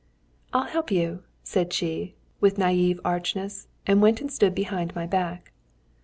"I'll 0.51 0.63
help 0.65 0.89
you!" 0.89 1.21
said 1.43 1.71
she, 1.73 2.15
with 2.39 2.57
naïve 2.57 2.99
archness, 3.05 3.67
and 3.85 4.01
went 4.01 4.19
and 4.19 4.31
stood 4.31 4.55
behind 4.55 4.95
my 4.95 5.05
back. 5.05 5.51